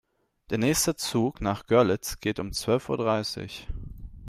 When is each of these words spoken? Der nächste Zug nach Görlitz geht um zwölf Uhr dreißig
Der 0.49 0.57
nächste 0.57 0.95
Zug 0.95 1.41
nach 1.41 1.67
Görlitz 1.67 2.19
geht 2.21 2.39
um 2.39 2.53
zwölf 2.53 2.89
Uhr 2.89 2.97
dreißig 2.97 3.67